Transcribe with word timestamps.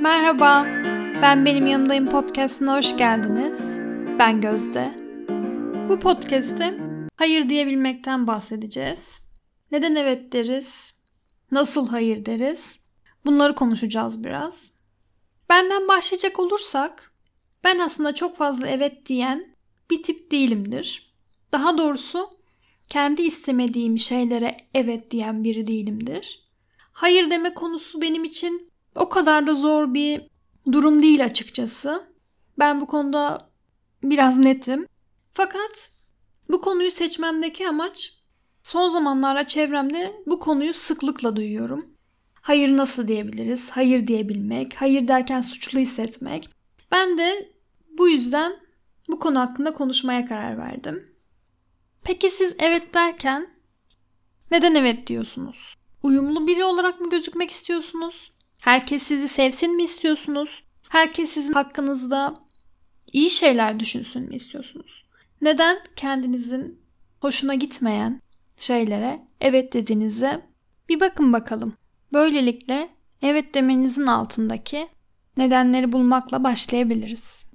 Merhaba, 0.00 0.66
ben 1.22 1.44
Benim 1.44 1.66
Yanımdayım 1.66 2.10
podcastına 2.10 2.76
hoş 2.76 2.96
geldiniz. 2.96 3.78
Ben 4.18 4.40
Gözde. 4.40 4.94
Bu 5.88 5.98
podcast'te 5.98 6.78
hayır 7.16 7.48
diyebilmekten 7.48 8.26
bahsedeceğiz. 8.26 9.20
Neden 9.72 9.94
evet 9.94 10.32
deriz? 10.32 10.94
Nasıl 11.50 11.88
hayır 11.88 12.26
deriz? 12.26 12.78
Bunları 13.26 13.54
konuşacağız 13.54 14.24
biraz. 14.24 14.72
Benden 15.48 15.88
başlayacak 15.88 16.38
olursak, 16.38 17.12
ben 17.64 17.78
aslında 17.78 18.14
çok 18.14 18.36
fazla 18.36 18.66
evet 18.68 19.06
diyen 19.06 19.56
bir 19.90 20.02
tip 20.02 20.30
değilimdir. 20.30 21.12
Daha 21.52 21.78
doğrusu 21.78 22.30
kendi 22.88 23.22
istemediğim 23.22 23.98
şeylere 23.98 24.56
evet 24.74 25.10
diyen 25.10 25.44
biri 25.44 25.66
değilimdir. 25.66 26.44
Hayır 26.92 27.30
deme 27.30 27.54
konusu 27.54 28.02
benim 28.02 28.24
için 28.24 28.67
o 28.98 29.08
kadar 29.08 29.46
da 29.46 29.54
zor 29.54 29.94
bir 29.94 30.22
durum 30.72 31.02
değil 31.02 31.24
açıkçası. 31.24 32.06
Ben 32.58 32.80
bu 32.80 32.86
konuda 32.86 33.50
biraz 34.02 34.38
netim. 34.38 34.86
Fakat 35.32 35.90
bu 36.48 36.60
konuyu 36.60 36.90
seçmemdeki 36.90 37.68
amaç 37.68 38.12
son 38.62 38.88
zamanlarda 38.88 39.46
çevremde 39.46 40.22
bu 40.26 40.40
konuyu 40.40 40.74
sıklıkla 40.74 41.36
duyuyorum. 41.36 41.86
Hayır 42.34 42.76
nasıl 42.76 43.08
diyebiliriz? 43.08 43.70
Hayır 43.70 44.06
diyebilmek, 44.06 44.74
hayır 44.74 45.08
derken 45.08 45.40
suçlu 45.40 45.78
hissetmek. 45.78 46.48
Ben 46.90 47.18
de 47.18 47.52
bu 47.98 48.08
yüzden 48.08 48.56
bu 49.08 49.18
konu 49.18 49.40
hakkında 49.40 49.74
konuşmaya 49.74 50.26
karar 50.26 50.58
verdim. 50.58 51.08
Peki 52.04 52.30
siz 52.30 52.56
evet 52.58 52.94
derken 52.94 53.50
neden 54.50 54.74
evet 54.74 55.06
diyorsunuz? 55.06 55.74
Uyumlu 56.02 56.46
biri 56.46 56.64
olarak 56.64 57.00
mı 57.00 57.10
gözükmek 57.10 57.50
istiyorsunuz? 57.50 58.32
Herkes 58.62 59.02
sizi 59.02 59.28
sevsin 59.28 59.76
mi 59.76 59.82
istiyorsunuz? 59.82 60.64
Herkes 60.88 61.30
sizin 61.30 61.52
hakkınızda 61.52 62.40
iyi 63.12 63.30
şeyler 63.30 63.80
düşünsün 63.80 64.22
mü 64.22 64.34
istiyorsunuz? 64.34 65.04
Neden 65.40 65.78
kendinizin 65.96 66.82
hoşuna 67.20 67.54
gitmeyen 67.54 68.22
şeylere 68.56 69.22
evet 69.40 69.72
dediğinize 69.72 70.46
bir 70.88 71.00
bakın 71.00 71.32
bakalım. 71.32 71.74
Böylelikle 72.12 72.88
evet 73.22 73.54
demenizin 73.54 74.06
altındaki 74.06 74.88
nedenleri 75.36 75.92
bulmakla 75.92 76.44
başlayabiliriz. 76.44 77.46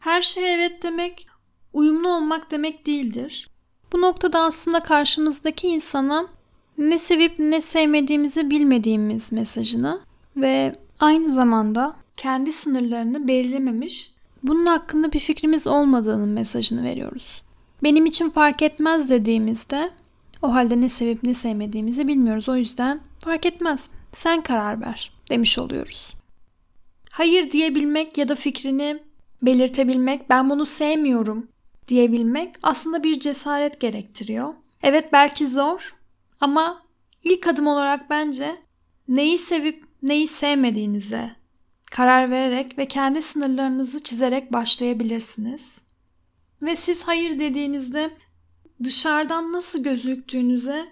Her 0.00 0.22
şeye 0.22 0.54
evet 0.54 0.82
demek 0.82 1.26
uyumlu 1.72 2.08
olmak 2.08 2.50
demek 2.50 2.86
değildir. 2.86 3.50
Bu 3.92 4.00
noktada 4.00 4.40
aslında 4.40 4.80
karşımızdaki 4.80 5.68
insana 5.68 6.28
ne 6.78 6.98
sevip 6.98 7.38
ne 7.38 7.60
sevmediğimizi 7.60 8.50
bilmediğimiz 8.50 9.32
mesajını 9.32 10.00
ve 10.36 10.72
aynı 11.00 11.32
zamanda 11.32 11.96
kendi 12.16 12.52
sınırlarını 12.52 13.28
belirlememiş, 13.28 14.10
bunun 14.42 14.66
hakkında 14.66 15.12
bir 15.12 15.18
fikrimiz 15.18 15.66
olmadığının 15.66 16.28
mesajını 16.28 16.82
veriyoruz. 16.82 17.42
Benim 17.82 18.06
için 18.06 18.30
fark 18.30 18.62
etmez 18.62 19.10
dediğimizde 19.10 19.90
o 20.42 20.54
halde 20.54 20.80
ne 20.80 20.88
sevip 20.88 21.22
ne 21.22 21.34
sevmediğimizi 21.34 22.08
bilmiyoruz. 22.08 22.48
O 22.48 22.56
yüzden 22.56 23.00
fark 23.18 23.46
etmez. 23.46 23.90
Sen 24.12 24.40
karar 24.40 24.80
ver 24.80 25.12
demiş 25.30 25.58
oluyoruz. 25.58 26.14
Hayır 27.12 27.50
diyebilmek 27.50 28.18
ya 28.18 28.28
da 28.28 28.34
fikrini 28.34 28.98
belirtebilmek, 29.42 30.30
ben 30.30 30.50
bunu 30.50 30.66
sevmiyorum 30.66 31.48
diyebilmek 31.88 32.54
aslında 32.62 33.04
bir 33.04 33.20
cesaret 33.20 33.80
gerektiriyor. 33.80 34.54
Evet 34.82 35.12
belki 35.12 35.46
zor 35.46 35.97
ama 36.40 36.82
ilk 37.24 37.46
adım 37.46 37.66
olarak 37.66 38.10
bence 38.10 38.56
neyi 39.08 39.38
sevip 39.38 39.84
neyi 40.02 40.26
sevmediğinize 40.26 41.30
karar 41.90 42.30
vererek 42.30 42.78
ve 42.78 42.88
kendi 42.88 43.22
sınırlarınızı 43.22 44.02
çizerek 44.02 44.52
başlayabilirsiniz. 44.52 45.80
Ve 46.62 46.76
siz 46.76 47.08
hayır 47.08 47.38
dediğinizde 47.38 48.10
dışarıdan 48.84 49.52
nasıl 49.52 49.84
gözüktüğünüze 49.84 50.88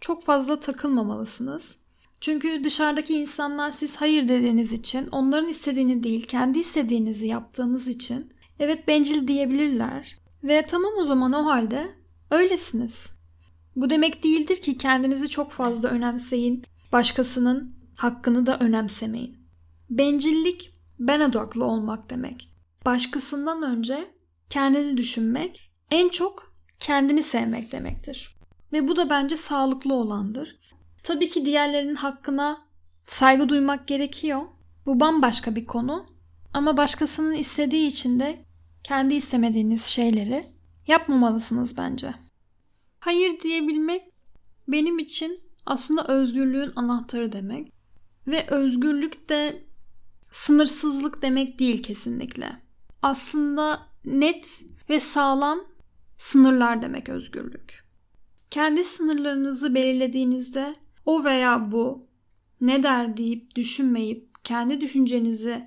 çok 0.00 0.24
fazla 0.24 0.60
takılmamalısınız. 0.60 1.78
Çünkü 2.20 2.64
dışarıdaki 2.64 3.14
insanlar 3.14 3.70
siz 3.70 3.96
hayır 3.96 4.28
dediğiniz 4.28 4.72
için, 4.72 5.06
onların 5.06 5.48
istediğini 5.48 6.04
değil, 6.04 6.26
kendi 6.26 6.58
istediğinizi 6.58 7.26
yaptığınız 7.26 7.88
için 7.88 8.32
evet 8.58 8.88
bencil 8.88 9.28
diyebilirler. 9.28 10.18
Ve 10.44 10.62
tamam 10.62 10.92
o 10.98 11.04
zaman 11.04 11.32
o 11.32 11.44
halde 11.44 11.88
öylesiniz. 12.30 13.13
Bu 13.76 13.90
demek 13.90 14.24
değildir 14.24 14.62
ki 14.62 14.78
kendinizi 14.78 15.28
çok 15.28 15.52
fazla 15.52 15.88
önemseyin, 15.88 16.64
başkasının 16.92 17.74
hakkını 17.96 18.46
da 18.46 18.58
önemsemeyin. 18.58 19.36
Bencillik 19.90 20.74
ben 20.98 21.20
odaklı 21.20 21.64
olmak 21.64 22.10
demek. 22.10 22.50
Başkasından 22.84 23.62
önce 23.62 24.10
kendini 24.50 24.96
düşünmek, 24.96 25.70
en 25.90 26.08
çok 26.08 26.52
kendini 26.80 27.22
sevmek 27.22 27.72
demektir. 27.72 28.36
Ve 28.72 28.88
bu 28.88 28.96
da 28.96 29.10
bence 29.10 29.36
sağlıklı 29.36 29.94
olandır. 29.94 30.56
Tabii 31.02 31.28
ki 31.30 31.46
diğerlerinin 31.46 31.94
hakkına 31.94 32.58
saygı 33.06 33.48
duymak 33.48 33.88
gerekiyor. 33.88 34.40
Bu 34.86 35.00
bambaşka 35.00 35.56
bir 35.56 35.66
konu. 35.66 36.06
Ama 36.52 36.76
başkasının 36.76 37.34
istediği 37.34 37.86
için 37.86 38.20
de 38.20 38.44
kendi 38.82 39.14
istemediğiniz 39.14 39.84
şeyleri 39.84 40.46
yapmamalısınız 40.86 41.76
bence. 41.76 42.14
Hayır 43.04 43.40
diyebilmek 43.40 44.02
benim 44.68 44.98
için 44.98 45.40
aslında 45.66 46.06
özgürlüğün 46.06 46.72
anahtarı 46.76 47.32
demek. 47.32 47.72
Ve 48.26 48.46
özgürlük 48.48 49.28
de 49.28 49.64
sınırsızlık 50.32 51.22
demek 51.22 51.58
değil 51.58 51.82
kesinlikle. 51.82 52.62
Aslında 53.02 53.86
net 54.04 54.64
ve 54.90 55.00
sağlam 55.00 55.60
sınırlar 56.18 56.82
demek 56.82 57.08
özgürlük. 57.08 57.84
Kendi 58.50 58.84
sınırlarınızı 58.84 59.74
belirlediğinizde 59.74 60.74
o 61.06 61.24
veya 61.24 61.72
bu 61.72 62.06
ne 62.60 62.82
der 62.82 63.16
deyip 63.16 63.54
düşünmeyip 63.54 64.44
kendi 64.44 64.80
düşüncenizi 64.80 65.66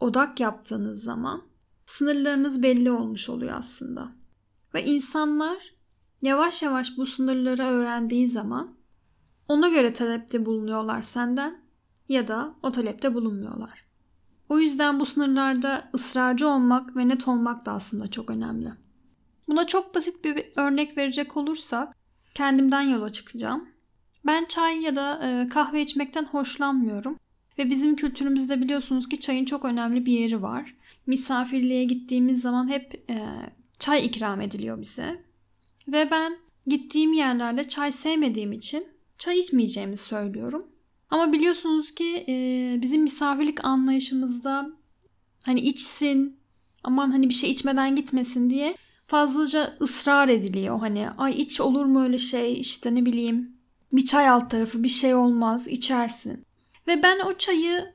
odak 0.00 0.40
yaptığınız 0.40 1.02
zaman 1.02 1.42
sınırlarınız 1.86 2.62
belli 2.62 2.90
olmuş 2.90 3.28
oluyor 3.28 3.54
aslında. 3.58 4.12
Ve 4.74 4.84
insanlar 4.84 5.75
yavaş 6.22 6.62
yavaş 6.62 6.96
bu 6.96 7.06
sınırları 7.06 7.62
öğrendiği 7.62 8.28
zaman 8.28 8.76
ona 9.48 9.68
göre 9.68 9.92
talepte 9.92 10.46
bulunuyorlar 10.46 11.02
senden 11.02 11.60
ya 12.08 12.28
da 12.28 12.54
o 12.62 12.72
talepte 12.72 13.14
bulunmuyorlar. 13.14 13.86
O 14.48 14.58
yüzden 14.58 15.00
bu 15.00 15.06
sınırlarda 15.06 15.90
ısrarcı 15.94 16.48
olmak 16.48 16.96
ve 16.96 17.08
net 17.08 17.28
olmak 17.28 17.66
da 17.66 17.72
aslında 17.72 18.10
çok 18.10 18.30
önemli. 18.30 18.68
Buna 19.48 19.66
çok 19.66 19.94
basit 19.94 20.24
bir 20.24 20.46
örnek 20.56 20.96
verecek 20.96 21.36
olursak 21.36 21.96
kendimden 22.34 22.82
yola 22.82 23.12
çıkacağım. 23.12 23.68
Ben 24.26 24.44
çay 24.44 24.80
ya 24.80 24.96
da 24.96 25.28
e, 25.28 25.46
kahve 25.46 25.80
içmekten 25.82 26.24
hoşlanmıyorum. 26.24 27.18
Ve 27.58 27.70
bizim 27.70 27.96
kültürümüzde 27.96 28.60
biliyorsunuz 28.60 29.08
ki 29.08 29.20
çayın 29.20 29.44
çok 29.44 29.64
önemli 29.64 30.06
bir 30.06 30.12
yeri 30.12 30.42
var. 30.42 30.74
Misafirliğe 31.06 31.84
gittiğimiz 31.84 32.42
zaman 32.42 32.68
hep 32.68 33.10
e, 33.10 33.26
çay 33.78 34.06
ikram 34.06 34.40
ediliyor 34.40 34.80
bize. 34.80 35.22
Ve 35.88 36.10
ben 36.10 36.38
gittiğim 36.66 37.12
yerlerde 37.12 37.68
çay 37.68 37.92
sevmediğim 37.92 38.52
için 38.52 38.88
çay 39.18 39.38
içmeyeceğimi 39.38 39.96
söylüyorum. 39.96 40.66
Ama 41.10 41.32
biliyorsunuz 41.32 41.94
ki 41.94 42.24
e, 42.28 42.78
bizim 42.82 43.02
misafirlik 43.02 43.64
anlayışımızda 43.64 44.70
hani 45.46 45.60
içsin 45.60 46.40
aman 46.84 47.10
hani 47.10 47.28
bir 47.28 47.34
şey 47.34 47.50
içmeden 47.50 47.96
gitmesin 47.96 48.50
diye 48.50 48.76
fazlaca 49.06 49.76
ısrar 49.80 50.28
ediliyor. 50.28 50.78
Hani 50.78 51.08
ay 51.18 51.40
iç 51.40 51.60
olur 51.60 51.84
mu 51.84 52.02
öyle 52.02 52.18
şey 52.18 52.60
işte 52.60 52.94
ne 52.94 53.06
bileyim 53.06 53.56
bir 53.92 54.04
çay 54.04 54.28
alt 54.28 54.50
tarafı 54.50 54.84
bir 54.84 54.88
şey 54.88 55.14
olmaz 55.14 55.68
içersin. 55.68 56.44
Ve 56.86 57.02
ben 57.02 57.20
o 57.20 57.32
çayı 57.32 57.92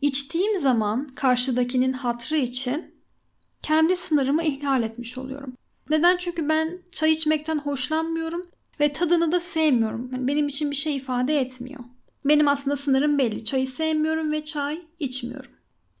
içtiğim 0.00 0.58
zaman 0.60 1.08
karşıdakinin 1.14 1.92
hatrı 1.92 2.36
için 2.36 2.94
kendi 3.62 3.96
sınırımı 3.96 4.42
ihlal 4.42 4.82
etmiş 4.82 5.18
oluyorum. 5.18 5.52
Neden? 5.90 6.16
Çünkü 6.16 6.48
ben 6.48 6.78
çay 6.90 7.10
içmekten 7.10 7.58
hoşlanmıyorum 7.58 8.42
ve 8.80 8.92
tadını 8.92 9.32
da 9.32 9.40
sevmiyorum. 9.40 10.10
Yani 10.12 10.26
benim 10.26 10.46
için 10.48 10.70
bir 10.70 10.76
şey 10.76 10.96
ifade 10.96 11.40
etmiyor. 11.40 11.84
Benim 12.24 12.48
aslında 12.48 12.76
sınırım 12.76 13.18
belli. 13.18 13.44
Çayı 13.44 13.66
sevmiyorum 13.66 14.32
ve 14.32 14.44
çay 14.44 14.82
içmiyorum. 14.98 15.50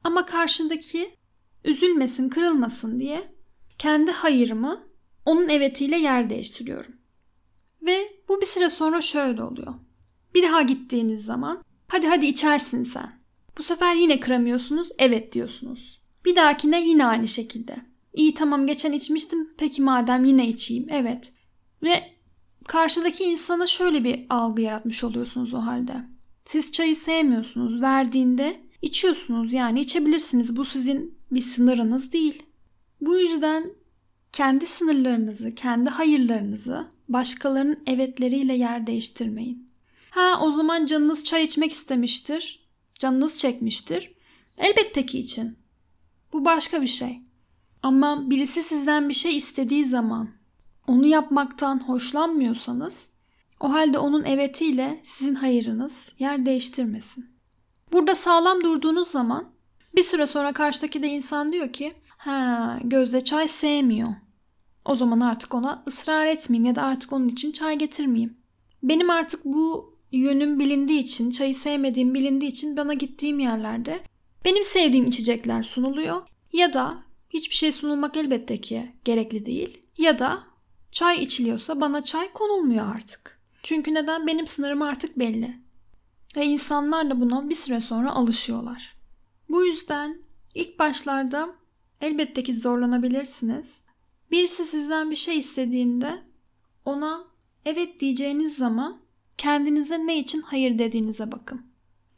Ama 0.04 0.26
karşıdaki 0.26 1.10
üzülmesin, 1.64 2.28
kırılmasın 2.28 2.98
diye 3.00 3.32
kendi 3.78 4.10
hayırımı 4.10 4.80
onun 5.24 5.48
evetiyle 5.48 5.96
yer 5.96 6.30
değiştiriyorum. 6.30 6.96
Ve 7.82 8.12
bu 8.28 8.40
bir 8.40 8.46
süre 8.46 8.70
sonra 8.70 9.00
şöyle 9.00 9.42
oluyor. 9.42 9.74
Bir 10.34 10.42
daha 10.42 10.62
gittiğiniz 10.62 11.24
zaman 11.24 11.64
hadi 11.88 12.06
hadi 12.06 12.26
içersin 12.26 12.82
sen. 12.82 13.12
Bu 13.58 13.62
sefer 13.62 13.94
yine 13.94 14.20
kıramıyorsunuz 14.20 14.88
evet 14.98 15.32
diyorsunuz. 15.32 16.00
Bir 16.24 16.36
dahakine 16.36 16.88
yine 16.88 17.06
aynı 17.06 17.28
şekilde. 17.28 17.76
İyi 18.16 18.34
tamam 18.34 18.66
geçen 18.66 18.92
içmiştim 18.92 19.48
peki 19.58 19.82
madem 19.82 20.24
yine 20.24 20.48
içeyim 20.48 20.86
evet. 20.90 21.32
Ve 21.82 22.12
karşıdaki 22.66 23.24
insana 23.24 23.66
şöyle 23.66 24.04
bir 24.04 24.26
algı 24.30 24.62
yaratmış 24.62 25.04
oluyorsunuz 25.04 25.54
o 25.54 25.58
halde. 25.58 25.94
Siz 26.44 26.72
çayı 26.72 26.96
sevmiyorsunuz. 26.96 27.82
Verdiğinde 27.82 28.60
içiyorsunuz. 28.82 29.52
Yani 29.52 29.80
içebilirsiniz. 29.80 30.56
Bu 30.56 30.64
sizin 30.64 31.18
bir 31.30 31.40
sınırınız 31.40 32.12
değil. 32.12 32.42
Bu 33.00 33.16
yüzden 33.16 33.70
kendi 34.32 34.66
sınırlarınızı, 34.66 35.54
kendi 35.54 35.90
hayırlarınızı 35.90 36.86
başkalarının 37.08 37.78
evetleriyle 37.86 38.54
yer 38.54 38.86
değiştirmeyin. 38.86 39.70
Ha 40.10 40.40
o 40.42 40.50
zaman 40.50 40.86
canınız 40.86 41.24
çay 41.24 41.44
içmek 41.44 41.72
istemiştir. 41.72 42.62
Canınız 42.98 43.38
çekmiştir. 43.38 44.08
Elbette 44.58 45.06
ki 45.06 45.18
için. 45.18 45.58
Bu 46.32 46.44
başka 46.44 46.82
bir 46.82 46.86
şey. 46.86 47.20
Ama 47.86 48.30
birisi 48.30 48.62
sizden 48.62 49.08
bir 49.08 49.14
şey 49.14 49.36
istediği 49.36 49.84
zaman 49.84 50.28
onu 50.86 51.06
yapmaktan 51.06 51.88
hoşlanmıyorsanız 51.88 53.10
o 53.60 53.72
halde 53.72 53.98
onun 53.98 54.24
evetiyle 54.24 55.00
sizin 55.02 55.34
hayırınız 55.34 56.12
yer 56.18 56.46
değiştirmesin. 56.46 57.30
Burada 57.92 58.14
sağlam 58.14 58.60
durduğunuz 58.60 59.08
zaman 59.08 59.44
bir 59.96 60.02
süre 60.02 60.26
sonra 60.26 60.52
karşıdaki 60.52 61.02
de 61.02 61.08
insan 61.08 61.52
diyor 61.52 61.72
ki 61.72 61.92
ha 62.06 62.78
Gözde 62.84 63.20
çay 63.20 63.48
sevmiyor. 63.48 64.08
O 64.84 64.94
zaman 64.94 65.20
artık 65.20 65.54
ona 65.54 65.82
ısrar 65.86 66.26
etmeyeyim 66.26 66.66
ya 66.66 66.76
da 66.76 66.82
artık 66.82 67.12
onun 67.12 67.28
için 67.28 67.52
çay 67.52 67.78
getirmeyeyim. 67.78 68.36
Benim 68.82 69.10
artık 69.10 69.44
bu 69.44 69.94
yönüm 70.12 70.60
bilindiği 70.60 71.00
için, 71.00 71.30
çayı 71.30 71.54
sevmediğim 71.54 72.14
bilindiği 72.14 72.48
için 72.48 72.76
bana 72.76 72.94
gittiğim 72.94 73.38
yerlerde 73.38 74.00
benim 74.44 74.62
sevdiğim 74.62 75.06
içecekler 75.06 75.62
sunuluyor. 75.62 76.22
Ya 76.52 76.72
da 76.72 77.05
hiçbir 77.36 77.54
şey 77.54 77.72
sunulmak 77.72 78.16
elbette 78.16 78.60
ki 78.60 78.92
gerekli 79.04 79.46
değil. 79.46 79.78
Ya 79.98 80.18
da 80.18 80.42
çay 80.92 81.22
içiliyorsa 81.22 81.80
bana 81.80 82.04
çay 82.04 82.32
konulmuyor 82.32 82.94
artık. 82.94 83.40
Çünkü 83.62 83.94
neden? 83.94 84.26
Benim 84.26 84.46
sınırım 84.46 84.82
artık 84.82 85.18
belli. 85.18 85.56
Ve 86.36 86.44
insanlar 86.44 87.10
da 87.10 87.20
buna 87.20 87.50
bir 87.50 87.54
süre 87.54 87.80
sonra 87.80 88.10
alışıyorlar. 88.10 88.96
Bu 89.48 89.64
yüzden 89.64 90.18
ilk 90.54 90.78
başlarda 90.78 91.54
elbette 92.00 92.42
ki 92.42 92.54
zorlanabilirsiniz. 92.54 93.82
Birisi 94.30 94.64
sizden 94.64 95.10
bir 95.10 95.16
şey 95.16 95.38
istediğinde 95.38 96.22
ona 96.84 97.24
evet 97.64 98.00
diyeceğiniz 98.00 98.56
zaman 98.56 99.00
kendinize 99.38 100.06
ne 100.06 100.18
için 100.18 100.40
hayır 100.40 100.78
dediğinize 100.78 101.32
bakın. 101.32 101.66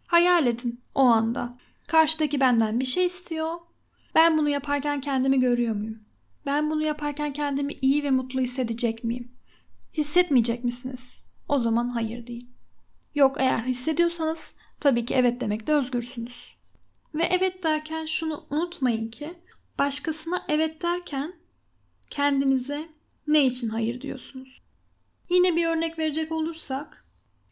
Hayal 0.07 0.47
edin 0.47 0.81
o 0.95 1.03
anda. 1.03 1.55
Karşıdaki 1.87 2.41
benden 2.41 2.81
bir 2.81 2.85
şey 2.85 3.05
istiyor. 3.05 3.51
Ben 4.15 4.39
bunu 4.39 4.49
yaparken 4.49 5.01
kendimi 5.01 5.41
görüyor 5.41 5.75
muyum? 5.75 5.99
Ben 6.47 6.71
bunu 6.71 6.83
yaparken 6.83 7.33
kendimi 7.33 7.73
iyi 7.73 8.03
ve 8.03 8.11
mutlu 8.11 8.41
hissedecek 8.41 9.05
miyim? 9.05 9.33
Hissetmeyecek 9.95 10.65
misiniz? 10.65 11.25
O 11.49 11.59
zaman 11.59 11.89
hayır 11.89 12.27
deyin. 12.27 12.51
Yok 13.15 13.37
eğer 13.39 13.59
hissediyorsanız 13.59 14.55
tabii 14.81 15.05
ki 15.05 15.15
evet 15.15 15.41
demekte 15.41 15.73
özgürsünüz. 15.73 16.55
Ve 17.15 17.23
evet 17.23 17.65
derken 17.65 18.07
şunu 18.07 18.47
unutmayın 18.51 19.09
ki 19.09 19.33
başkasına 19.79 20.45
evet 20.49 20.83
derken 20.83 21.33
kendinize 22.11 22.89
ne 23.27 23.47
için 23.47 23.69
hayır 23.69 24.01
diyorsunuz? 24.01 24.63
Yine 25.31 25.57
bir 25.57 25.67
örnek 25.67 25.99
verecek 25.99 26.33
olursak 26.33 27.05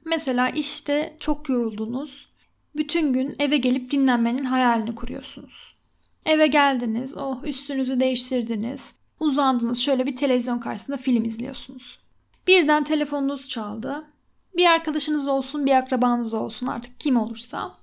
mesela 0.05 0.49
işte 0.49 1.17
çok 1.21 1.49
yoruldunuz. 1.49 2.29
Bütün 2.77 3.13
gün 3.13 3.35
eve 3.39 3.57
gelip 3.57 3.91
dinlenmenin 3.91 4.45
hayalini 4.45 4.95
kuruyorsunuz. 4.95 5.76
Eve 6.27 6.47
geldiniz, 6.47 7.17
oh 7.17 7.45
üstünüzü 7.45 8.01
değiştirdiniz. 8.01 8.95
Uzandınız 9.21 9.79
şöyle 9.79 10.07
bir 10.07 10.17
televizyon 10.17 10.59
karşısında 10.59 10.97
film 10.97 11.25
izliyorsunuz. 11.25 11.99
Birden 12.47 12.85
telefonunuz 12.85 13.49
çaldı. 13.49 14.05
Bir 14.57 14.67
arkadaşınız 14.67 15.29
olsun, 15.29 15.67
bir 15.67 15.73
akrabanız 15.73 16.35
olsun 16.35 16.67
artık 16.67 17.01
kim 17.01 17.17
olursa. 17.17 17.75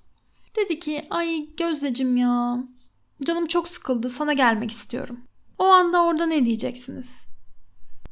Dedi 0.55 0.79
ki 0.79 1.05
ay 1.09 1.55
Gözdecim 1.57 2.17
ya 2.17 2.63
canım 3.23 3.45
çok 3.45 3.69
sıkıldı 3.69 4.09
sana 4.09 4.33
gelmek 4.33 4.71
istiyorum. 4.71 5.19
O 5.59 5.65
anda 5.65 6.03
orada 6.03 6.25
ne 6.25 6.45
diyeceksiniz? 6.45 7.27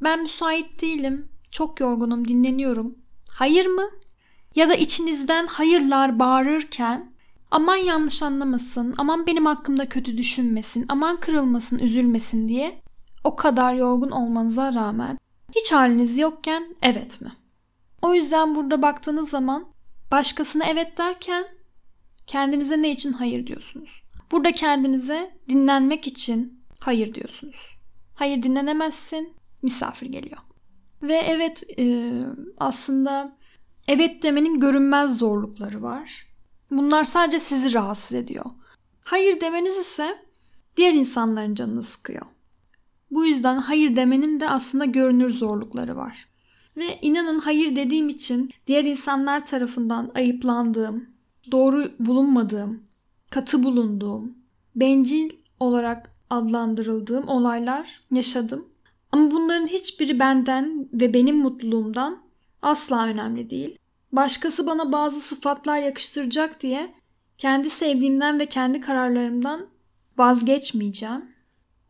Ben 0.02 0.20
müsait 0.20 0.82
değilim, 0.82 1.28
çok 1.50 1.80
yorgunum, 1.80 2.28
dinleniyorum. 2.28 2.98
Hayır 3.30 3.66
mı? 3.66 3.90
Ya 4.54 4.68
da 4.68 4.74
içinizden 4.74 5.46
hayırlar 5.46 6.18
bağırırken 6.18 7.11
aman 7.52 7.76
yanlış 7.76 8.22
anlamasın, 8.22 8.94
aman 8.98 9.26
benim 9.26 9.46
hakkımda 9.46 9.88
kötü 9.88 10.16
düşünmesin, 10.16 10.86
aman 10.88 11.16
kırılmasın, 11.16 11.78
üzülmesin 11.78 12.48
diye 12.48 12.82
o 13.24 13.36
kadar 13.36 13.74
yorgun 13.74 14.10
olmanıza 14.10 14.74
rağmen 14.74 15.18
hiç 15.56 15.72
haliniz 15.72 16.18
yokken 16.18 16.76
evet 16.82 17.20
mi? 17.20 17.32
O 18.02 18.14
yüzden 18.14 18.54
burada 18.54 18.82
baktığınız 18.82 19.30
zaman 19.30 19.66
başkasına 20.10 20.64
evet 20.66 20.98
derken 20.98 21.44
kendinize 22.26 22.82
ne 22.82 22.90
için 22.90 23.12
hayır 23.12 23.46
diyorsunuz? 23.46 24.02
Burada 24.30 24.52
kendinize 24.52 25.40
dinlenmek 25.48 26.06
için 26.06 26.64
hayır 26.80 27.14
diyorsunuz. 27.14 27.76
Hayır 28.14 28.42
dinlenemezsin, 28.42 29.36
misafir 29.62 30.06
geliyor. 30.06 30.38
Ve 31.02 31.14
evet 31.14 31.64
e, 31.78 32.12
aslında 32.58 33.36
evet 33.88 34.22
demenin 34.22 34.58
görünmez 34.58 35.18
zorlukları 35.18 35.82
var. 35.82 36.31
Bunlar 36.72 37.04
sadece 37.04 37.38
sizi 37.38 37.74
rahatsız 37.74 38.14
ediyor. 38.14 38.44
Hayır 39.04 39.40
demeniz 39.40 39.76
ise 39.76 40.18
diğer 40.76 40.94
insanların 40.94 41.54
canını 41.54 41.82
sıkıyor. 41.82 42.26
Bu 43.10 43.24
yüzden 43.24 43.56
hayır 43.56 43.96
demenin 43.96 44.40
de 44.40 44.48
aslında 44.48 44.84
görünür 44.84 45.30
zorlukları 45.30 45.96
var. 45.96 46.28
Ve 46.76 46.98
inanın 47.02 47.38
hayır 47.38 47.76
dediğim 47.76 48.08
için 48.08 48.50
diğer 48.66 48.84
insanlar 48.84 49.46
tarafından 49.46 50.10
ayıplandığım, 50.14 51.06
doğru 51.50 51.84
bulunmadığım, 51.98 52.82
katı 53.30 53.62
bulunduğum, 53.62 54.34
bencil 54.76 55.30
olarak 55.60 56.10
adlandırıldığım 56.30 57.28
olaylar 57.28 58.00
yaşadım. 58.10 58.68
Ama 59.12 59.30
bunların 59.30 59.66
hiçbiri 59.66 60.18
benden 60.18 60.88
ve 60.92 61.14
benim 61.14 61.36
mutluluğumdan 61.36 62.18
asla 62.62 63.06
önemli 63.06 63.50
değil. 63.50 63.78
Başkası 64.12 64.66
bana 64.66 64.92
bazı 64.92 65.20
sıfatlar 65.20 65.78
yakıştıracak 65.78 66.60
diye 66.60 66.94
kendi 67.38 67.70
sevdiğimden 67.70 68.40
ve 68.40 68.46
kendi 68.46 68.80
kararlarımdan 68.80 69.66
vazgeçmeyeceğim. 70.18 71.22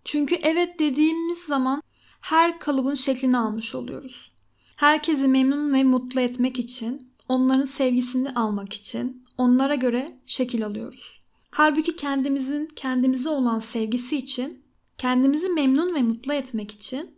Çünkü 0.05 0.35
evet 0.35 0.81
dediğimiz 0.81 1.39
zaman 1.39 1.83
her 2.21 2.59
kalıbın 2.59 2.95
şeklini 2.95 3.37
almış 3.39 3.75
oluyoruz. 3.75 4.33
Herkesi 4.77 5.29
memnun 5.29 5.73
ve 5.73 5.85
mutlu 5.85 6.21
etmek 6.21 6.59
için, 6.59 7.13
onların 7.29 7.65
sevgisini 7.65 8.31
almak 8.31 8.73
için 8.73 9.25
onlara 9.39 9.75
göre 9.75 10.19
şekil 10.27 10.67
alıyoruz. 10.67 11.23
Halbuki 11.51 11.97
kendimizin 11.97 12.69
kendimize 12.77 13.29
olan 13.29 13.59
sevgisi 13.59 14.17
için, 14.17 14.63
kendimizi 14.99 15.49
memnun 15.49 15.95
ve 15.95 16.03
mutlu 16.03 16.33
etmek 16.33 16.73
için 16.73 17.11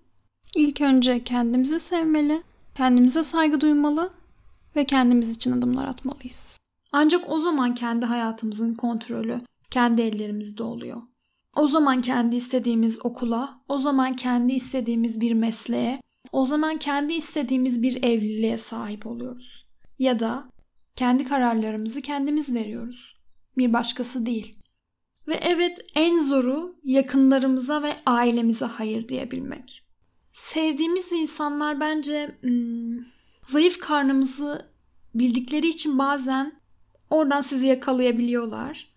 ilk 0.56 0.80
önce 0.80 1.24
kendimizi 1.24 1.80
sevmeli, 1.80 2.42
kendimize 2.74 3.22
saygı 3.22 3.60
duymalı 3.60 4.12
ve 4.76 4.84
kendimiz 4.84 5.30
için 5.30 5.52
adımlar 5.52 5.88
atmalıyız. 5.88 6.58
Ancak 6.92 7.30
o 7.30 7.38
zaman 7.38 7.74
kendi 7.74 8.06
hayatımızın 8.06 8.72
kontrolü 8.72 9.40
kendi 9.70 10.02
ellerimizde 10.02 10.62
oluyor. 10.62 11.02
O 11.56 11.68
zaman 11.68 12.00
kendi 12.00 12.36
istediğimiz 12.36 13.06
okula, 13.06 13.60
o 13.68 13.78
zaman 13.78 14.16
kendi 14.16 14.52
istediğimiz 14.52 15.20
bir 15.20 15.32
mesleğe, 15.32 16.00
o 16.32 16.46
zaman 16.46 16.78
kendi 16.78 17.12
istediğimiz 17.12 17.82
bir 17.82 18.02
evliliğe 18.02 18.58
sahip 18.58 19.06
oluyoruz. 19.06 19.66
Ya 19.98 20.20
da 20.20 20.48
kendi 20.96 21.24
kararlarımızı 21.24 22.02
kendimiz 22.02 22.54
veriyoruz. 22.54 23.16
Bir 23.58 23.72
başkası 23.72 24.26
değil. 24.26 24.58
Ve 25.28 25.34
evet 25.34 25.78
en 25.94 26.18
zoru 26.18 26.76
yakınlarımıza 26.84 27.82
ve 27.82 27.96
ailemize 28.06 28.64
hayır 28.64 29.08
diyebilmek. 29.08 29.84
Sevdiğimiz 30.32 31.12
insanlar 31.12 31.80
bence 31.80 32.38
hmm, 32.40 32.98
zayıf 33.44 33.78
karnımızı 33.78 34.66
bildikleri 35.14 35.68
için 35.68 35.98
bazen 35.98 36.52
oradan 37.10 37.40
sizi 37.40 37.66
yakalayabiliyorlar. 37.66 38.88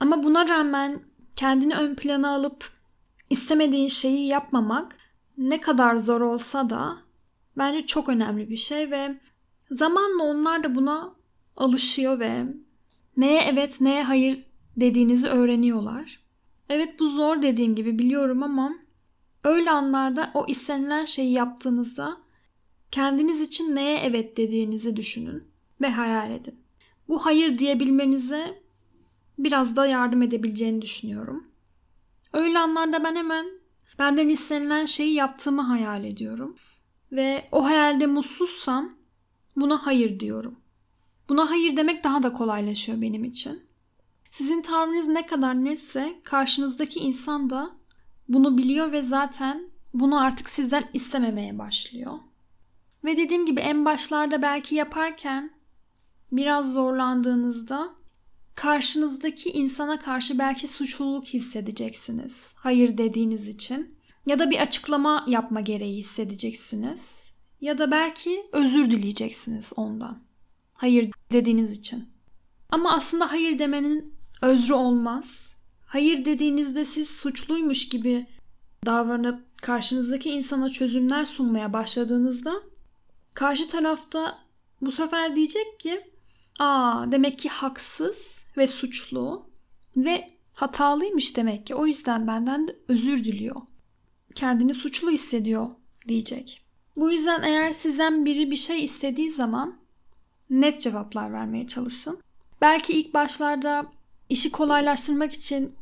Ama 0.00 0.22
buna 0.22 0.48
rağmen 0.48 1.00
kendini 1.36 1.74
ön 1.74 1.94
plana 1.94 2.34
alıp 2.34 2.70
istemediğin 3.30 3.88
şeyi 3.88 4.26
yapmamak 4.26 4.96
ne 5.38 5.60
kadar 5.60 5.96
zor 5.96 6.20
olsa 6.20 6.70
da 6.70 6.96
bence 7.58 7.86
çok 7.86 8.08
önemli 8.08 8.50
bir 8.50 8.56
şey 8.56 8.90
ve 8.90 9.20
zamanla 9.70 10.22
onlar 10.22 10.64
da 10.64 10.74
buna 10.74 11.14
alışıyor 11.56 12.20
ve 12.20 12.44
neye 13.16 13.40
evet 13.40 13.80
neye 13.80 14.02
hayır 14.02 14.38
dediğinizi 14.76 15.28
öğreniyorlar. 15.28 16.20
Evet 16.68 17.00
bu 17.00 17.08
zor 17.08 17.42
dediğim 17.42 17.74
gibi 17.74 17.98
biliyorum 17.98 18.42
ama 18.42 18.72
öyle 19.44 19.70
anlarda 19.70 20.30
o 20.34 20.46
istenilen 20.46 21.04
şeyi 21.04 21.32
yaptığınızda 21.32 22.16
kendiniz 22.96 23.40
için 23.40 23.76
neye 23.76 23.98
evet 23.98 24.36
dediğinizi 24.36 24.96
düşünün 24.96 25.44
ve 25.82 25.90
hayal 25.90 26.30
edin. 26.30 26.60
Bu 27.08 27.26
hayır 27.26 27.58
diyebilmenize 27.58 28.62
biraz 29.38 29.76
da 29.76 29.86
yardım 29.86 30.22
edebileceğini 30.22 30.82
düşünüyorum. 30.82 31.48
Öyle 32.32 32.58
anlarda 32.58 33.04
ben 33.04 33.16
hemen 33.16 33.46
benden 33.98 34.28
istenilen 34.28 34.86
şeyi 34.86 35.14
yaptığımı 35.14 35.62
hayal 35.62 36.04
ediyorum. 36.04 36.56
Ve 37.12 37.46
o 37.52 37.64
hayalde 37.64 38.06
mutsuzsam 38.06 38.96
buna 39.56 39.86
hayır 39.86 40.20
diyorum. 40.20 40.56
Buna 41.28 41.50
hayır 41.50 41.76
demek 41.76 42.04
daha 42.04 42.22
da 42.22 42.32
kolaylaşıyor 42.32 43.00
benim 43.00 43.24
için. 43.24 43.62
Sizin 44.30 44.62
tavrınız 44.62 45.08
ne 45.08 45.26
kadar 45.26 45.64
netse 45.64 46.20
karşınızdaki 46.24 47.00
insan 47.00 47.50
da 47.50 47.70
bunu 48.28 48.58
biliyor 48.58 48.92
ve 48.92 49.02
zaten 49.02 49.70
bunu 49.94 50.20
artık 50.20 50.50
sizden 50.50 50.84
istememeye 50.92 51.58
başlıyor. 51.58 52.12
Ve 53.06 53.16
dediğim 53.16 53.46
gibi 53.46 53.60
en 53.60 53.84
başlarda 53.84 54.42
belki 54.42 54.74
yaparken 54.74 55.50
biraz 56.32 56.72
zorlandığınızda 56.72 57.94
karşınızdaki 58.54 59.50
insana 59.50 59.98
karşı 59.98 60.38
belki 60.38 60.66
suçluluk 60.66 61.26
hissedeceksiniz. 61.26 62.54
Hayır 62.60 62.98
dediğiniz 62.98 63.48
için. 63.48 63.96
Ya 64.26 64.38
da 64.38 64.50
bir 64.50 64.58
açıklama 64.58 65.24
yapma 65.28 65.60
gereği 65.60 65.96
hissedeceksiniz. 65.96 67.30
Ya 67.60 67.78
da 67.78 67.90
belki 67.90 68.46
özür 68.52 68.90
dileyeceksiniz 68.90 69.72
ondan. 69.76 70.18
Hayır 70.74 71.10
dediğiniz 71.32 71.78
için. 71.78 72.08
Ama 72.70 72.92
aslında 72.92 73.32
hayır 73.32 73.58
demenin 73.58 74.14
özrü 74.42 74.74
olmaz. 74.74 75.56
Hayır 75.86 76.24
dediğinizde 76.24 76.84
siz 76.84 77.10
suçluymuş 77.10 77.88
gibi 77.88 78.26
davranıp 78.86 79.58
karşınızdaki 79.62 80.30
insana 80.30 80.70
çözümler 80.70 81.24
sunmaya 81.24 81.72
başladığınızda 81.72 82.52
karşı 83.36 83.68
tarafta 83.68 84.38
bu 84.80 84.90
sefer 84.90 85.36
diyecek 85.36 85.80
ki 85.80 86.10
aa 86.58 87.12
demek 87.12 87.38
ki 87.38 87.48
haksız 87.48 88.46
ve 88.56 88.66
suçlu 88.66 89.46
ve 89.96 90.26
hatalıymış 90.54 91.36
demek 91.36 91.66
ki 91.66 91.74
o 91.74 91.86
yüzden 91.86 92.26
benden 92.26 92.68
de 92.68 92.76
özür 92.88 93.24
diliyor. 93.24 93.56
Kendini 94.34 94.74
suçlu 94.74 95.10
hissediyor 95.10 95.68
diyecek. 96.08 96.62
Bu 96.96 97.12
yüzden 97.12 97.42
eğer 97.42 97.72
sizden 97.72 98.24
biri 98.24 98.50
bir 98.50 98.56
şey 98.56 98.84
istediği 98.84 99.30
zaman 99.30 99.78
net 100.50 100.80
cevaplar 100.80 101.32
vermeye 101.32 101.66
çalışın. 101.66 102.18
Belki 102.60 102.92
ilk 102.92 103.14
başlarda 103.14 103.86
işi 104.28 104.50
kolaylaştırmak 104.50 105.32
için 105.32 105.74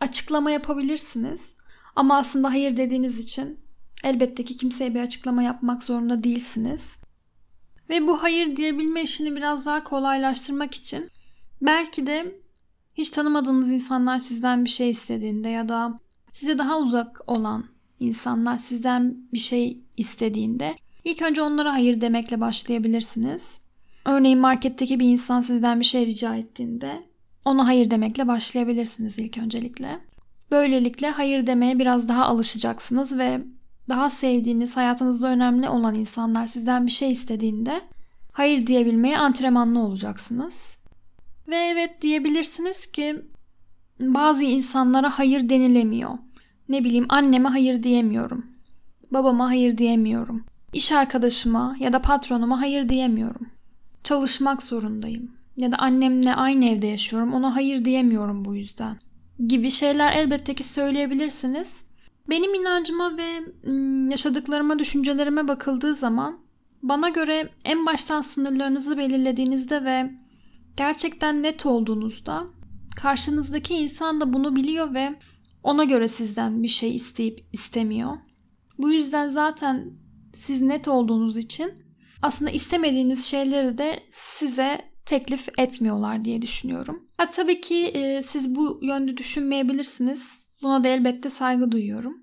açıklama 0.00 0.50
yapabilirsiniz. 0.50 1.54
Ama 1.96 2.18
aslında 2.18 2.50
hayır 2.50 2.76
dediğiniz 2.76 3.18
için 3.18 3.65
elbette 4.04 4.44
ki 4.44 4.56
kimseye 4.56 4.94
bir 4.94 5.00
açıklama 5.00 5.42
yapmak 5.42 5.84
zorunda 5.84 6.24
değilsiniz. 6.24 6.96
Ve 7.90 8.06
bu 8.06 8.22
hayır 8.22 8.56
diyebilme 8.56 9.02
işini 9.02 9.36
biraz 9.36 9.66
daha 9.66 9.84
kolaylaştırmak 9.84 10.74
için 10.74 11.10
belki 11.62 12.06
de 12.06 12.40
hiç 12.94 13.10
tanımadığınız 13.10 13.72
insanlar 13.72 14.18
sizden 14.18 14.64
bir 14.64 14.70
şey 14.70 14.90
istediğinde 14.90 15.48
ya 15.48 15.68
da 15.68 15.98
size 16.32 16.58
daha 16.58 16.78
uzak 16.78 17.20
olan 17.26 17.64
insanlar 18.00 18.58
sizden 18.58 19.16
bir 19.32 19.38
şey 19.38 19.80
istediğinde 19.96 20.74
ilk 21.04 21.22
önce 21.22 21.42
onlara 21.42 21.72
hayır 21.72 22.00
demekle 22.00 22.40
başlayabilirsiniz. 22.40 23.58
Örneğin 24.04 24.38
marketteki 24.38 25.00
bir 25.00 25.08
insan 25.08 25.40
sizden 25.40 25.80
bir 25.80 25.84
şey 25.84 26.06
rica 26.06 26.36
ettiğinde 26.36 27.02
ona 27.44 27.66
hayır 27.66 27.90
demekle 27.90 28.26
başlayabilirsiniz 28.26 29.18
ilk 29.18 29.38
öncelikle. 29.38 30.00
Böylelikle 30.50 31.10
hayır 31.10 31.46
demeye 31.46 31.78
biraz 31.78 32.08
daha 32.08 32.24
alışacaksınız 32.24 33.18
ve 33.18 33.40
daha 33.88 34.10
sevdiğiniz, 34.10 34.76
hayatınızda 34.76 35.28
önemli 35.28 35.68
olan 35.68 35.94
insanlar 35.94 36.46
sizden 36.46 36.86
bir 36.86 36.92
şey 36.92 37.10
istediğinde 37.10 37.80
hayır 38.32 38.66
diyebilmeye 38.66 39.18
antrenmanlı 39.18 39.80
olacaksınız. 39.80 40.76
Ve 41.48 41.56
evet 41.56 42.02
diyebilirsiniz 42.02 42.86
ki 42.86 43.22
bazı 44.00 44.44
insanlara 44.44 45.18
hayır 45.18 45.48
denilemiyor. 45.48 46.10
Ne 46.68 46.84
bileyim 46.84 47.06
anneme 47.08 47.48
hayır 47.48 47.82
diyemiyorum. 47.82 48.46
Babama 49.10 49.48
hayır 49.48 49.78
diyemiyorum. 49.78 50.44
İş 50.72 50.92
arkadaşıma 50.92 51.76
ya 51.80 51.92
da 51.92 52.02
patronuma 52.02 52.60
hayır 52.60 52.88
diyemiyorum. 52.88 53.46
Çalışmak 54.04 54.62
zorundayım. 54.62 55.30
Ya 55.56 55.72
da 55.72 55.76
annemle 55.76 56.34
aynı 56.34 56.64
evde 56.64 56.86
yaşıyorum. 56.86 57.34
Ona 57.34 57.54
hayır 57.54 57.84
diyemiyorum 57.84 58.44
bu 58.44 58.54
yüzden. 58.54 58.96
Gibi 59.46 59.70
şeyler 59.70 60.12
elbette 60.12 60.54
ki 60.54 60.64
söyleyebilirsiniz. 60.64 61.84
Benim 62.28 62.54
inancıma 62.54 63.16
ve 63.16 63.40
yaşadıklarıma, 64.10 64.78
düşüncelerime 64.78 65.48
bakıldığı 65.48 65.94
zaman 65.94 66.38
bana 66.82 67.08
göre 67.08 67.48
en 67.64 67.86
baştan 67.86 68.20
sınırlarınızı 68.20 68.98
belirlediğinizde 68.98 69.84
ve 69.84 70.10
gerçekten 70.76 71.42
net 71.42 71.66
olduğunuzda 71.66 72.46
karşınızdaki 72.96 73.74
insan 73.74 74.20
da 74.20 74.32
bunu 74.32 74.56
biliyor 74.56 74.94
ve 74.94 75.18
ona 75.62 75.84
göre 75.84 76.08
sizden 76.08 76.62
bir 76.62 76.68
şey 76.68 76.94
isteyip 76.94 77.46
istemiyor. 77.52 78.16
Bu 78.78 78.92
yüzden 78.92 79.28
zaten 79.28 79.90
siz 80.34 80.62
net 80.62 80.88
olduğunuz 80.88 81.36
için 81.36 81.72
aslında 82.22 82.50
istemediğiniz 82.50 83.26
şeyleri 83.26 83.78
de 83.78 84.02
size 84.10 84.80
teklif 85.06 85.48
etmiyorlar 85.58 86.24
diye 86.24 86.42
düşünüyorum. 86.42 87.02
Ha, 87.16 87.30
tabii 87.30 87.60
ki 87.60 87.86
e, 87.86 88.22
siz 88.22 88.54
bu 88.54 88.78
yönde 88.82 89.16
düşünmeyebilirsiniz. 89.16 90.45
Buna 90.62 90.84
da 90.84 90.88
elbette 90.88 91.30
saygı 91.30 91.72
duyuyorum. 91.72 92.20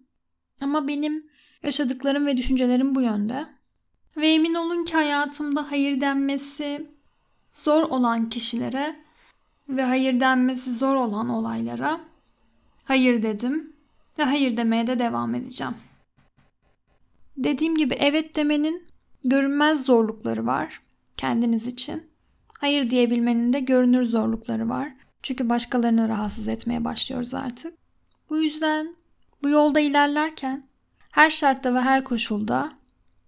Ama 0.61 0.87
benim 0.87 1.29
yaşadıklarım 1.63 2.25
ve 2.25 2.37
düşüncelerim 2.37 2.95
bu 2.95 3.01
yönde. 3.01 3.45
Ve 4.17 4.27
emin 4.27 4.53
olun 4.53 4.85
ki 4.85 4.93
hayatımda 4.93 5.71
hayır 5.71 6.01
denmesi 6.01 6.87
zor 7.53 7.83
olan 7.83 8.29
kişilere 8.29 8.95
ve 9.69 9.83
hayır 9.83 10.19
denmesi 10.19 10.71
zor 10.73 10.95
olan 10.95 11.29
olaylara 11.29 11.99
hayır 12.83 13.23
dedim 13.23 13.73
ve 14.19 14.23
hayır 14.23 14.57
demeye 14.57 14.87
de 14.87 14.99
devam 14.99 15.35
edeceğim. 15.35 15.73
Dediğim 17.37 17.75
gibi 17.75 17.93
evet 17.93 18.35
demenin 18.35 18.87
görünmez 19.23 19.85
zorlukları 19.85 20.45
var 20.45 20.81
kendiniz 21.17 21.67
için. 21.67 22.03
Hayır 22.59 22.89
diyebilmenin 22.89 23.53
de 23.53 23.59
görünür 23.59 24.05
zorlukları 24.05 24.69
var. 24.69 24.93
Çünkü 25.23 25.49
başkalarını 25.49 26.09
rahatsız 26.09 26.47
etmeye 26.47 26.85
başlıyoruz 26.85 27.33
artık. 27.33 27.82
Bu 28.33 28.37
yüzden 28.37 28.95
bu 29.43 29.49
yolda 29.49 29.79
ilerlerken 29.79 30.63
her 31.11 31.29
şartta 31.29 31.73
ve 31.73 31.79
her 31.79 32.03
koşulda 32.03 32.69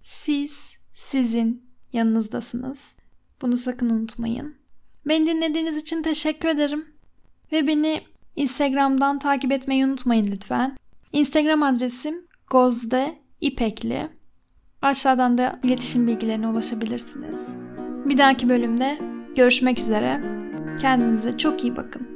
siz 0.01 0.75
sizin 0.93 1.63
yanınızdasınız. 1.93 2.95
Bunu 3.41 3.57
sakın 3.57 3.89
unutmayın. 3.89 4.55
Beni 5.07 5.27
dinlediğiniz 5.27 5.77
için 5.77 6.01
teşekkür 6.01 6.50
ederim. 6.50 6.85
Ve 7.51 7.67
beni 7.67 8.01
Instagram'dan 8.35 9.19
takip 9.19 9.51
etmeyi 9.51 9.85
unutmayın 9.85 10.31
lütfen. 10.31 10.77
Instagram 11.12 11.63
adresim 11.63 12.15
Gozde 12.51 13.15
İpekli. 13.41 14.09
Aşağıdan 14.81 15.38
da 15.38 15.59
iletişim 15.63 16.07
bilgilerine 16.07 16.47
ulaşabilirsiniz. 16.47 17.50
Bir 18.05 18.17
dahaki 18.17 18.50
bölümde 18.50 18.97
görüşmek 19.35 19.79
üzere. 19.79 20.21
Kendinize 20.81 21.38
çok 21.38 21.63
iyi 21.63 21.75
bakın. 21.75 22.14